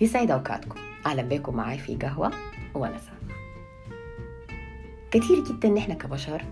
يسعد 0.00 0.30
أوقاتكم. 0.30 0.80
أهلا 1.06 1.22
بكم 1.22 1.56
معي 1.56 1.78
في 1.78 1.96
قهوة 1.96 2.30
ونسى 2.74 3.10
كثير 5.10 5.44
جدا 5.44 5.68
نحن 5.68 5.92
كبشر 5.92 6.44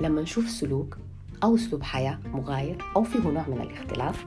لما 0.00 0.22
نشوف 0.22 0.48
سلوك 0.48 0.98
أو 1.42 1.54
أسلوب 1.54 1.82
حياة 1.82 2.18
مغاير 2.32 2.84
أو 2.96 3.02
فيه 3.04 3.18
نوع 3.30 3.48
من 3.48 3.60
الاختلاف 3.60 4.26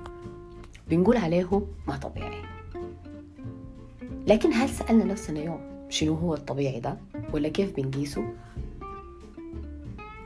بنقول 0.89 1.17
عليه 1.17 1.61
ما 1.87 1.97
طبيعي. 1.97 2.41
لكن 4.27 4.53
هل 4.53 4.69
سألنا 4.69 5.03
نفسنا 5.03 5.39
يوم 5.39 5.87
شنو 5.89 6.13
هو 6.13 6.33
الطبيعي 6.33 6.79
ده 6.79 6.97
ولا 7.33 7.49
كيف 7.49 7.75
بنقيسه؟ 7.75 8.33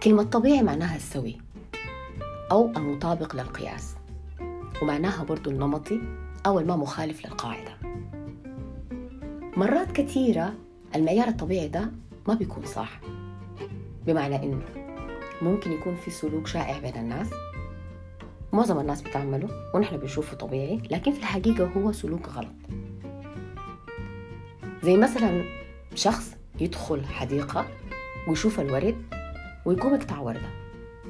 كلمة 0.04 0.24
طبيعي 0.24 0.64
معناها 0.64 0.96
السوي 0.96 1.38
أو 2.52 2.72
المطابق 2.78 3.36
للقياس 3.36 3.96
ومعناها 4.82 5.24
برضو 5.24 5.50
النمطي 5.50 6.02
أو 6.46 6.60
الما 6.60 6.76
مخالف 6.76 7.26
للقاعدة. 7.26 7.87
مرات 9.58 9.92
كثيرة 9.92 10.54
المعيار 10.96 11.28
الطبيعي 11.28 11.68
ده 11.68 11.92
ما 12.28 12.34
بيكون 12.34 12.66
صح. 12.66 13.00
بمعنى 14.06 14.36
إنه 14.44 14.62
ممكن 15.42 15.72
يكون 15.72 15.96
في 15.96 16.12
سلوك 16.12 16.48
شائع 16.48 16.80
بين 16.80 16.96
الناس. 16.96 17.28
معظم 18.54 18.80
الناس 18.80 19.02
بتعمله 19.02 19.50
ونحن 19.76 19.98
بنشوفه 19.98 20.38
طبيعي 20.38 20.82
لكن 20.92 21.12
في 21.12 21.20
الحقيقة 21.20 21.66
هو 21.78 21.92
سلوك 21.92 22.30
غلط. 22.30 22.56
زي 24.84 24.98
مثلا 24.98 25.44
شخص 25.96 26.36
يدخل 26.60 27.06
حديقة 27.06 27.66
ويشوف 28.28 28.60
الورد 28.60 28.96
ويقوم 29.66 29.96
يقطع 29.96 30.20
وردة. 30.20 30.50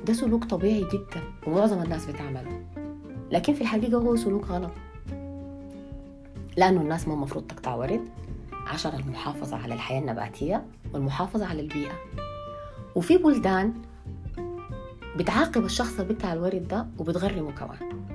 ده 0.06 0.14
سلوك 0.14 0.46
طبيعي 0.46 0.86
جدا 0.94 1.22
ومعظم 1.48 1.82
الناس 1.82 2.06
بتعمله. 2.06 2.62
لكن 3.32 3.54
في 3.54 3.62
الحقيقة 3.62 3.98
هو 3.98 4.16
سلوك 4.16 4.46
غلط. 4.46 4.72
لأنه 6.58 6.82
الناس 6.82 7.08
ما 7.08 7.14
المفروض 7.14 7.48
تقطع 7.48 7.76
ورد 7.76 8.10
عشان 8.68 8.96
المحافظة 9.00 9.58
على 9.58 9.74
الحياة 9.74 10.00
النباتية 10.00 10.66
والمحافظة 10.94 11.46
على 11.46 11.62
البيئة. 11.62 11.94
وفي 12.96 13.18
بلدان 13.18 13.74
بتعاقب 15.18 15.66
الشخص 15.66 16.00
اللي 16.00 16.14
بتاع 16.14 16.34
الورد 16.34 16.68
ده 16.68 16.88
وبتغرمه 16.98 17.52
كمان. 17.52 18.08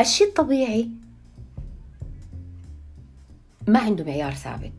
الشيء 0.00 0.28
الطبيعي 0.28 0.88
ما 3.68 3.78
عنده 3.78 4.04
معيار 4.04 4.32
ثابت 4.32 4.72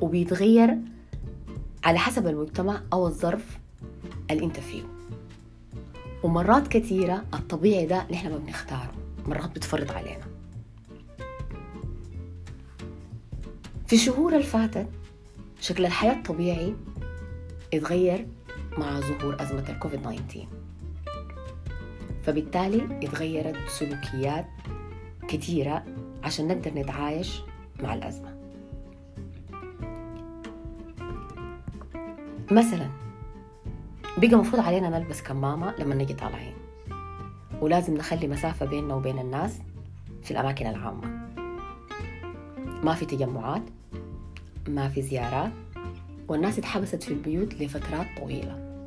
وبيتغير 0.00 0.76
على 1.84 1.98
حسب 1.98 2.26
المجتمع 2.26 2.80
أو 2.92 3.06
الظرف 3.06 3.58
اللي 4.30 4.44
أنت 4.44 4.60
فيه. 4.60 4.82
ومرات 6.22 6.68
كثيرة 6.68 7.24
الطبيعي 7.34 7.86
ده 7.86 8.06
نحن 8.12 8.30
ما 8.30 8.36
بنختاره. 8.38 8.93
مرات 9.26 9.50
بتفرض 9.50 9.92
علينا. 9.92 10.24
في 13.86 13.92
الشهور 13.92 14.32
اللي 14.32 14.44
فاتت 14.44 14.88
شكل 15.60 15.86
الحياة 15.86 16.12
الطبيعي 16.12 16.74
اتغير 17.74 18.26
مع 18.78 19.00
ظهور 19.00 19.42
أزمة 19.42 19.64
الكوفيد 19.68 20.00
19 20.02 20.48
فبالتالي 22.22 22.98
اتغيرت 23.06 23.56
سلوكيات 23.68 24.46
كثيرة 25.28 25.84
عشان 26.22 26.48
نقدر 26.48 26.74
نتعايش 26.74 27.40
مع 27.82 27.94
الأزمة. 27.94 28.34
مثلا 32.50 32.90
بقى 34.18 34.34
مفروض 34.36 34.62
علينا 34.62 34.98
نلبس 34.98 35.22
كمامة 35.22 35.74
لما 35.78 35.94
نجي 35.94 36.14
طالعين. 36.14 36.54
ولازم 37.64 37.94
نخلي 37.94 38.28
مسافة 38.28 38.66
بيننا 38.66 38.94
وبين 38.94 39.18
الناس 39.18 39.58
في 40.22 40.30
الأماكن 40.30 40.66
العامة. 40.66 41.28
ما 42.82 42.94
في 42.94 43.06
تجمعات 43.06 43.62
ما 44.68 44.88
في 44.88 45.02
زيارات 45.02 45.52
والناس 46.28 46.58
اتحبست 46.58 47.02
في 47.02 47.08
البيوت 47.08 47.54
لفترات 47.54 48.06
طويلة. 48.20 48.84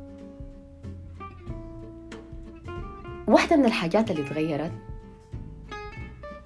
واحدة 3.26 3.56
من 3.56 3.64
الحاجات 3.64 4.10
اللي 4.10 4.22
تغيرت 4.22 4.72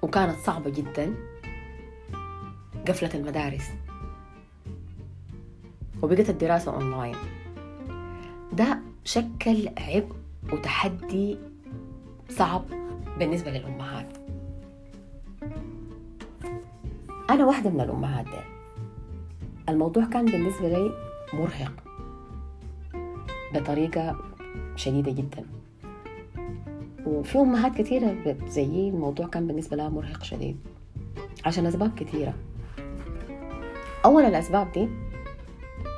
وكانت 0.01 0.35
صعبة 0.39 0.69
جدا 0.69 1.13
قفلة 2.87 3.09
المدارس. 3.13 3.69
وبقت 6.01 6.29
الدراسة 6.29 6.75
أونلاين 6.75 7.15
ده 8.53 8.79
شكل 9.03 9.69
عبء 9.77 10.15
وتحدي 10.53 11.37
صعب 12.29 12.65
بالنسبة 13.19 13.51
للأمهات. 13.51 14.07
أنا 17.29 17.45
واحدة 17.45 17.69
من 17.69 17.81
الأمهات 17.81 18.25
دي. 18.25 18.41
الموضوع 19.69 20.05
كان 20.05 20.25
بالنسبة 20.25 20.69
لي 20.69 20.91
مرهق 21.33 21.71
بطريقة 23.53 24.15
شديدة 24.75 25.11
جدا. 25.11 25.45
وفي 27.05 27.37
أمهات 27.37 27.75
كثيرة 27.75 28.35
زيي 28.47 28.89
الموضوع 28.89 29.27
كان 29.27 29.47
بالنسبة 29.47 29.77
لها 29.77 29.89
مرهق 29.89 30.23
شديد. 30.23 30.57
عشان 31.45 31.65
أسباب 31.65 31.95
كثيرة 31.95 32.33
أول 34.05 34.23
الأسباب 34.23 34.71
دي 34.71 34.87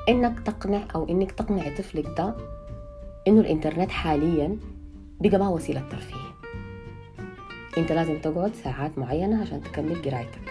إنك 0.09 0.39
تقنع 0.39 0.83
أو 0.95 1.09
إنك 1.09 1.31
تقنع 1.31 1.75
طفلك 1.77 2.05
ده 2.17 2.35
إنه 3.27 3.41
الإنترنت 3.41 3.91
حاليا 3.91 4.57
بقى 5.19 5.39
ما 5.39 5.49
وسيلة 5.49 5.83
ترفيه. 5.91 6.15
أنت 7.77 7.91
لازم 7.91 8.19
تقعد 8.19 8.55
ساعات 8.55 8.97
معينة 8.97 9.41
عشان 9.41 9.63
تكمل 9.63 10.01
قرايتك. 10.01 10.41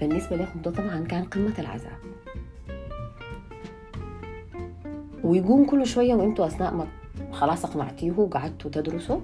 بالنسبة 0.00 0.36
لهم 0.36 0.62
ده 0.64 0.70
طبعا 0.70 1.04
كان 1.04 1.24
قمة 1.24 1.54
العذاب. 1.58 1.98
ويقوم 5.24 5.66
كل 5.66 5.86
شوية 5.86 6.14
وانتوا 6.14 6.46
أثناء 6.46 6.74
ما 6.74 6.86
خلاص 7.32 7.64
أقنعتيه 7.64 8.12
وقعدتوا 8.16 8.70
تدرسوا 8.70 9.20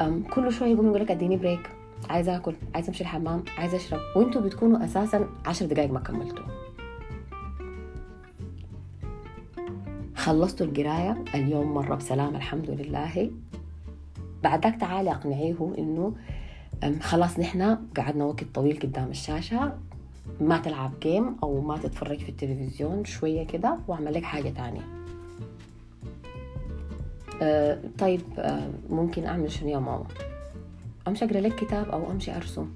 أم 0.00 0.22
كل 0.22 0.52
شوية 0.52 0.72
يقوم 0.72 0.86
يقول 0.86 1.00
لك 1.00 1.10
اديني 1.10 1.36
بريك 1.36 1.70
عايز 2.10 2.28
آكل 2.28 2.54
عايز 2.74 2.88
أمشي 2.88 3.00
الحمام 3.00 3.44
عايز 3.58 3.74
أشرب. 3.74 4.00
وانتوا 4.16 4.40
بتكونوا 4.40 4.84
أساسا 4.84 5.28
عشر 5.46 5.66
دقايق 5.66 5.90
ما 5.92 6.00
كملتوا. 6.00 6.55
خلصتوا 10.26 10.66
القراية 10.66 11.24
اليوم 11.34 11.74
مرة 11.74 11.94
بسلام 11.94 12.36
الحمد 12.36 12.70
لله. 12.70 13.30
بعدك 14.42 14.76
تعالي 14.80 15.10
أقنعيه 15.10 15.74
إنه 15.78 16.14
خلاص 17.00 17.38
نحن 17.38 17.78
قعدنا 17.96 18.24
وقت 18.24 18.44
طويل 18.54 18.78
قدام 18.80 19.10
الشاشة. 19.10 19.78
ما 20.40 20.58
تلعب 20.58 20.92
جيم 21.00 21.36
أو 21.42 21.60
ما 21.60 21.78
تتفرج 21.78 22.18
في 22.18 22.28
التلفزيون 22.28 23.04
شوية 23.04 23.46
كده 23.46 23.78
وأعمل 23.88 24.14
لك 24.14 24.22
حاجة 24.22 24.48
تانية. 24.48 24.82
أه 27.42 27.80
طيب 27.98 28.22
أه 28.38 28.70
ممكن 28.90 29.26
أعمل 29.26 29.50
شنو 29.50 29.68
يا 29.68 29.78
ماما؟ 29.78 30.06
أمشي 31.08 31.24
أقرأ 31.24 31.40
لك 31.40 31.54
كتاب 31.54 31.88
أو 31.88 32.10
أمشي 32.10 32.36
أرسم. 32.36 32.68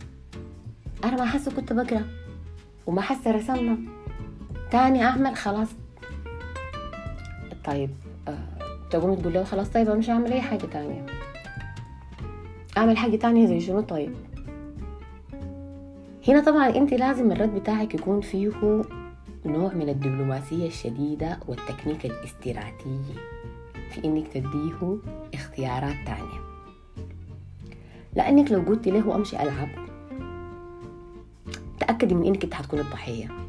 أنا 1.04 1.16
ما 1.16 1.24
حاسة 1.24 1.52
كنت 1.56 1.72
بقرأ 1.72 2.04
وما 2.86 3.00
حاسة 3.00 3.30
رسمنا. 3.30 3.78
تاني 4.70 5.02
أعمل 5.04 5.36
خلاص. 5.36 5.68
طيب 7.64 7.90
أه 8.28 8.38
تقوم 8.90 9.14
تقول 9.14 9.32
له 9.32 9.44
خلاص 9.44 9.68
طيب 9.68 9.88
أمشي 9.88 10.12
أعمل 10.12 10.32
أي 10.32 10.40
حاجة 10.40 10.66
تانية. 10.66 11.06
أعمل 12.76 12.96
حاجة 12.96 13.16
تانية 13.16 13.46
زي 13.46 13.60
شنو؟ 13.60 13.80
طيب. 13.80 14.14
هنا 16.28 16.40
طبعا 16.44 16.68
أنت 16.68 16.94
لازم 16.94 17.32
الرد 17.32 17.54
بتاعك 17.54 17.94
يكون 17.94 18.20
فيه 18.20 18.82
نوع 19.44 19.74
من 19.74 19.88
الدبلوماسية 19.88 20.66
الشديدة 20.66 21.38
والتكنيك 21.48 22.06
الاستراتيجي 22.06 23.14
في 23.90 24.04
إنك 24.04 24.28
تديه 24.28 24.98
اختيارات 25.34 25.96
تانية. 26.06 26.40
لأنك 28.16 28.52
لو 28.52 28.60
قلت 28.60 28.88
له 28.88 29.14
أمشي 29.14 29.42
ألعب 29.42 29.68
تأكدي 31.80 32.14
من 32.14 32.26
إنك 32.26 32.44
انت 32.44 32.54
حتكون 32.54 32.80
الضحية. 32.80 33.39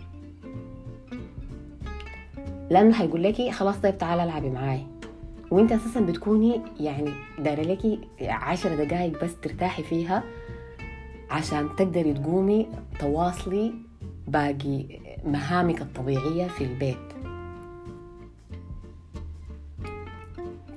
لأنه 2.71 2.93
حيقول 2.93 3.23
لك 3.23 3.49
خلاص 3.49 3.77
طيب 3.77 3.97
تعالى 3.97 4.23
العبي 4.23 4.49
معاي 4.49 4.85
وأنت 5.51 5.71
أساسا 5.71 5.99
بتكوني 5.99 6.61
يعني 6.79 7.11
دايرة 7.39 7.61
لك 7.61 7.99
عشر 8.21 8.83
دقائق 8.83 9.23
بس 9.23 9.39
ترتاحي 9.41 9.83
فيها 9.83 10.23
عشان 11.29 11.69
تقدري 11.77 12.13
تقومي 12.13 12.67
تواصلي 12.99 13.73
باقي 14.27 14.85
مهامك 15.25 15.81
الطبيعية 15.81 16.47
في 16.47 16.63
البيت. 16.63 16.97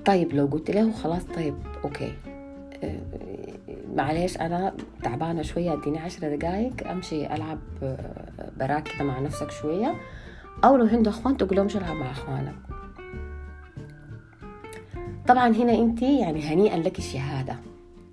طيب 0.05 0.32
لو 0.32 0.46
قلت 0.46 0.70
له 0.70 0.93
خلاص 0.93 1.25
طيب 1.25 1.55
أوكي. 1.85 2.12
معلش 3.94 4.37
أنا 4.37 4.75
تعبانة 5.02 5.43
شوية 5.43 5.73
أديني 5.73 5.99
عشر 5.99 6.37
دقائق 6.37 6.88
أمشي 6.91 7.35
ألعب 7.35 7.58
براك 8.58 8.88
كده 8.88 9.05
مع 9.05 9.19
نفسك 9.19 9.50
شوية. 9.50 9.94
أو 10.65 10.77
لو 10.77 10.87
عنده 10.87 11.11
أخوان 11.11 11.37
تقول 11.37 11.56
لهم 11.56 11.67
العب 11.75 11.97
مع 11.97 12.11
أخوانك. 12.11 12.55
طبعا 15.29 15.49
هنا 15.49 15.73
أنت 15.73 16.03
يعني 16.03 16.43
هنيئا 16.43 16.77
لك 16.77 16.99
الشهادة. 16.99 17.56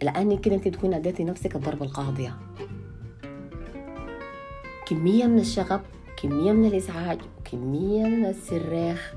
لأنك 0.02 0.42
كده 0.42 0.56
أنت 0.56 0.68
تكون 0.68 0.94
أديتي 0.94 1.24
نفسك 1.24 1.56
الضربة 1.56 1.86
القاضية. 1.86 2.38
كمية 4.86 5.26
من 5.26 5.40
الشغب 5.40 5.82
كمية 6.22 6.52
من 6.52 6.66
الإزعاج 6.66 7.20
وكمية 7.40 8.04
من 8.04 8.26
الصراخ 8.26 9.14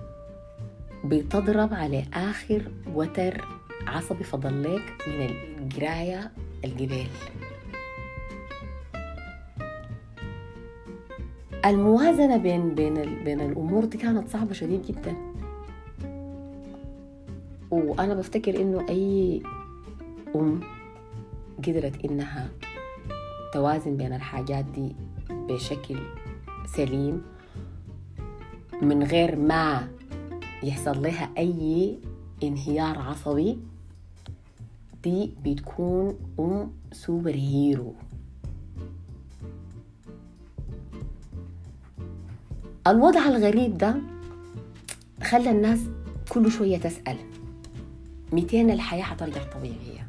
بتضرب 1.04 1.74
على 1.74 2.04
آخر 2.14 2.70
وتر 2.94 3.44
عصبي 3.86 4.24
فضلك 4.24 4.92
من 5.06 5.30
القراية 5.58 6.32
الجبال. 6.64 7.06
الموازنة 11.64 12.36
بين 12.36 12.74
بين 12.74 13.24
بين 13.24 13.40
الأمور 13.40 13.84
دي 13.84 13.98
كانت 13.98 14.28
صعبة 14.28 14.52
شديد 14.52 14.82
جدا. 14.82 15.16
وأنا 17.70 18.14
بفتكر 18.14 18.60
إنه 18.60 18.86
أي 18.88 19.42
أم 20.36 20.60
قدرت 21.58 22.04
إنها 22.04 22.48
توازن 23.52 23.96
بين 23.96 24.12
الحاجات 24.12 24.64
دي 24.64 24.96
بشكل 25.30 25.98
سليم 26.66 27.22
من 28.82 29.02
غير 29.02 29.36
ما 29.36 29.88
يحصل 30.62 31.02
لها 31.02 31.30
أي 31.38 31.98
انهيار 32.42 32.98
عصبي 32.98 33.58
دي 35.04 35.34
بتكون 35.44 36.18
أم 36.40 36.72
سوبر 36.92 37.34
هيرو. 37.34 37.94
الوضع 42.86 43.28
الغريب 43.28 43.78
ده 43.78 43.94
خلى 45.22 45.50
الناس 45.50 45.80
كل 46.28 46.50
شوية 46.50 46.78
تسأل 46.78 47.16
متين 48.32 48.70
الحياة 48.70 49.02
حترجع 49.02 49.42
طبيعية؟ 49.42 50.08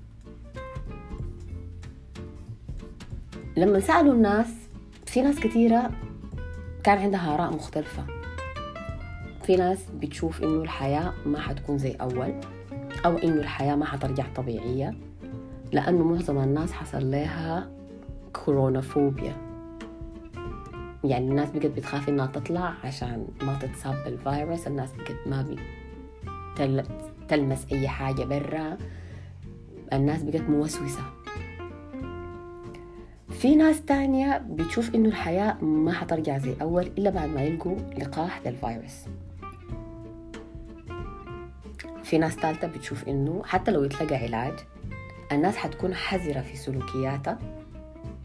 لما 3.58 3.80
سألوا 3.80 4.14
الناس 4.14 4.48
في 5.06 5.22
ناس 5.22 5.40
كثيرة 5.40 5.92
كان 6.84 6.98
عندها 6.98 7.34
آراء 7.34 7.54
مختلفة. 7.54 8.06
في 9.44 9.56
ناس 9.56 9.80
بتشوف 10.02 10.44
إنه 10.44 10.62
الحياة 10.62 11.14
ما 11.26 11.40
حتكون 11.40 11.78
زي 11.78 11.92
أول 11.92 12.34
أو 13.06 13.18
إنه 13.18 13.42
الحياة 13.42 13.76
ما 13.76 13.86
حترجع 13.86 14.26
طبيعية 14.36 14.96
لأنه 15.72 16.04
معظم 16.04 16.38
الناس 16.38 16.72
حصل 16.72 17.12
لها 17.12 17.72
كورونا 18.34 18.82
فوبيا. 18.82 19.45
يعني 21.06 21.28
الناس 21.28 21.50
بقت 21.50 21.66
بتخاف 21.66 22.10
إنها 22.10 22.26
تطلع 22.28 22.74
عشان 22.84 23.28
ما 23.42 23.60
تتصاب 23.62 23.96
بالفيروس 24.06 24.68
الناس 24.68 24.90
بقت 24.92 25.28
ما 25.28 25.42
بي 25.42 25.60
تلمس 27.28 27.66
أي 27.72 27.88
حاجة 27.88 28.24
برا. 28.24 28.78
الناس 29.94 30.24
بقت 30.24 30.42
موسوسة. 30.42 31.02
في 33.30 33.56
ناس 33.56 33.82
تانية 33.82 34.38
بتشوف 34.38 34.96
إنه 34.96 35.10
الحياة 35.10 35.64
ما 35.64 35.92
حترجع 35.94 36.38
زي 36.38 36.56
أول 36.62 36.84
إلا 36.98 37.10
بعد 37.10 37.30
ما 37.30 37.42
يلقوا 37.42 37.78
لقاح 37.98 38.42
للفيروس. 38.46 39.06
في 42.04 42.18
ناس 42.18 42.34
ثالثة 42.34 42.68
بتشوف 42.68 43.08
إنه 43.08 43.42
حتى 43.46 43.72
لو 43.72 43.84
يتلقى 43.84 44.16
علاج 44.16 44.54
الناس 45.32 45.58
حتكون 45.58 45.94
حذرة 45.96 46.42
في 46.42 46.58
سلوكياتها 46.58 47.38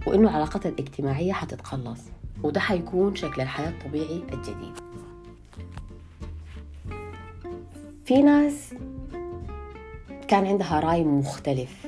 وإنه 0.06 0.30
علاقتها 0.30 0.68
الاجتماعية 0.68 1.32
حتتقلص 1.32 2.00
وده 2.42 2.60
حيكون 2.60 3.14
شكل 3.14 3.40
الحياة 3.42 3.69
الطبيعي 3.70 4.22
الجديد. 4.32 4.75
في 8.04 8.22
ناس 8.22 8.75
كان 10.28 10.46
عندها 10.46 10.81
رأي 10.81 11.04
مختلف. 11.04 11.87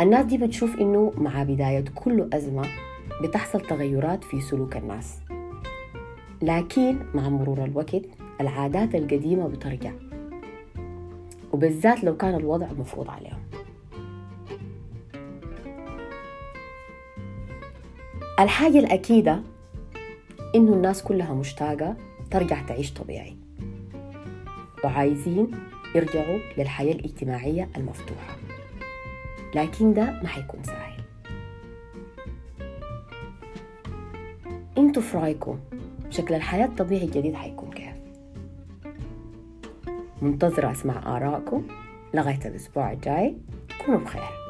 الناس 0.00 0.24
دي 0.26 0.38
بتشوف 0.38 0.74
إنه 0.80 1.12
مع 1.16 1.42
بداية 1.42 1.84
كل 1.94 2.28
أزمة 2.32 2.68
بتحصل 3.22 3.60
تغيرات 3.60 4.24
في 4.24 4.40
سلوك 4.40 4.76
الناس. 4.76 5.18
لكن 6.42 6.98
مع 7.14 7.28
مرور 7.28 7.64
الوقت 7.64 8.02
العادات 8.40 8.94
القديمة 8.94 9.48
بترجع. 9.48 9.92
وبالذات 11.52 12.04
لو 12.04 12.16
كان 12.16 12.34
الوضع 12.34 12.66
مفروض 12.78 13.10
عليهم. 13.10 13.43
الحاجة 18.40 18.78
الأكيدة 18.78 19.42
إنه 20.54 20.72
الناس 20.72 21.02
كلها 21.02 21.34
مشتاقة 21.34 21.96
ترجع 22.30 22.62
تعيش 22.62 22.92
طبيعي. 22.92 23.36
وعايزين 24.84 25.50
يرجعوا 25.94 26.38
للحياة 26.58 26.92
الاجتماعية 26.92 27.68
المفتوحة. 27.76 28.36
لكن 29.54 29.94
ده 29.94 30.04
ما 30.04 30.28
حيكون 30.28 30.62
سهل. 30.62 30.94
أنتوا 34.78 35.02
في 35.02 35.16
رأيكم 35.16 35.58
شكل 36.10 36.34
الحياة 36.34 36.66
الطبيعي 36.66 37.04
الجديد 37.04 37.34
حيكون 37.34 37.70
كيف؟ 37.70 37.94
منتظرة 40.22 40.70
أسمع 40.70 41.16
آرائكم 41.16 41.66
لغاية 42.14 42.40
الأسبوع 42.44 42.92
الجاي. 42.92 43.36
كونوا 43.86 44.00
بخير. 44.00 44.43